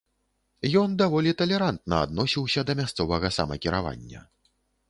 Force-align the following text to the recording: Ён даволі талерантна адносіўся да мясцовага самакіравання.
Ён 0.81 0.89
даволі 1.01 1.33
талерантна 1.43 1.95
адносіўся 2.07 2.65
да 2.71 2.77
мясцовага 2.81 3.27
самакіравання. 3.37 4.19